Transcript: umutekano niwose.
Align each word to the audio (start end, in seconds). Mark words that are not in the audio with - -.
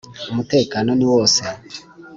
umutekano 0.31 0.89
niwose. 0.97 1.41